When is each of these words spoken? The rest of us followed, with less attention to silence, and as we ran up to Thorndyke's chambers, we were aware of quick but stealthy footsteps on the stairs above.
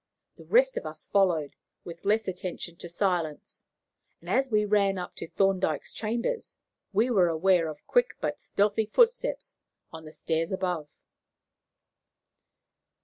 The 0.35 0.45
rest 0.45 0.77
of 0.77 0.85
us 0.87 1.05
followed, 1.05 1.55
with 1.83 2.05
less 2.05 2.27
attention 2.27 2.75
to 2.77 2.89
silence, 2.89 3.67
and 4.19 4.31
as 4.31 4.49
we 4.49 4.65
ran 4.65 4.97
up 4.97 5.15
to 5.17 5.27
Thorndyke's 5.29 5.93
chambers, 5.93 6.57
we 6.91 7.11
were 7.11 7.29
aware 7.29 7.67
of 7.67 7.85
quick 7.85 8.15
but 8.19 8.41
stealthy 8.41 8.87
footsteps 8.87 9.59
on 9.93 10.05
the 10.05 10.11
stairs 10.11 10.51
above. 10.51 10.87